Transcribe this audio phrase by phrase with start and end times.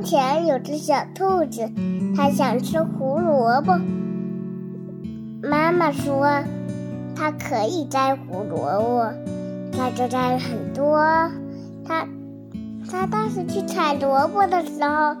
[0.00, 1.70] 从前有只小兔子，
[2.16, 3.78] 它想吃胡萝卜。
[5.42, 6.26] 妈妈说，
[7.14, 9.12] 它可以摘胡萝卜，
[9.70, 10.96] 它就摘了很多。
[11.84, 12.06] 它，
[12.90, 15.14] 它当时去采萝卜的时候，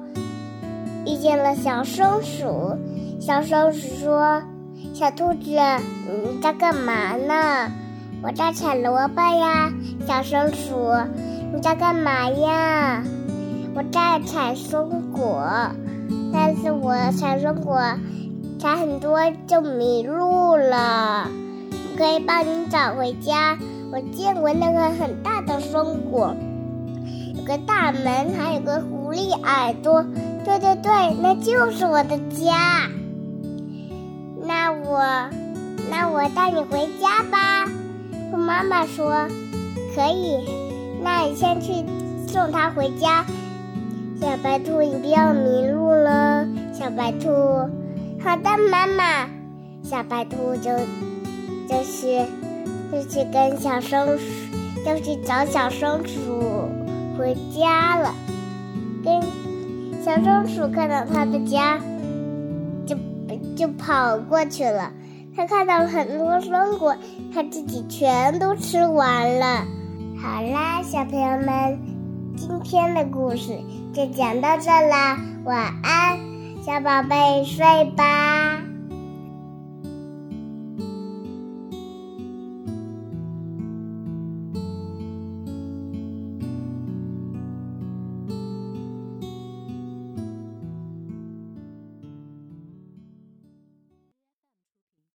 [1.04, 2.74] 遇见了小松鼠。
[3.20, 4.42] 小松鼠说
[4.96, 7.70] ：“小兔子，你在干嘛呢
[8.24, 9.70] ？”“我在采萝卜呀。
[10.08, 10.94] ”“小松鼠，
[11.52, 13.04] 你在干嘛呀？”
[13.74, 15.44] 我在采松果，
[16.32, 17.80] 但是我采松果
[18.58, 21.28] 采很多就迷路了。
[21.70, 23.58] 我可以帮你找回家。
[23.92, 26.34] 我见过那个很大的松果，
[27.34, 30.04] 有个大门，还有个狐狸耳朵。
[30.44, 32.88] 对对对，那就是我的家。
[34.42, 35.00] 那我，
[35.90, 37.66] 那我带你回家吧。
[38.32, 39.28] 我妈妈说
[39.94, 40.48] 可以。
[41.02, 41.72] 那你先去
[42.26, 43.24] 送他回家。
[44.20, 46.46] 小白兔，你不要迷路了。
[46.74, 47.30] 小白兔，
[48.22, 49.26] 好的，妈妈。
[49.82, 50.70] 小白兔就
[51.66, 52.26] 就是
[52.92, 54.24] 就去跟小松鼠，
[54.84, 56.68] 就去找小松鼠
[57.18, 58.14] 回家了。
[59.02, 59.22] 跟
[60.02, 61.80] 小松鼠看到它的家，
[62.84, 62.94] 就
[63.56, 64.92] 就跑过去了。
[65.34, 66.94] 它看到很多松果，
[67.32, 69.64] 它自己全都吃完了。
[70.22, 71.99] 好啦，小朋友们。
[72.40, 73.60] 今天的故事
[73.92, 76.18] 就讲到这啦，晚安，
[76.64, 78.39] 小宝贝，睡吧。